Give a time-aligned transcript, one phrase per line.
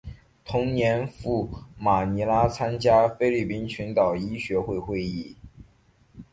[0.43, 1.47] 同年赴
[1.77, 5.37] 马尼拉参加菲律宾群岛医学会会议。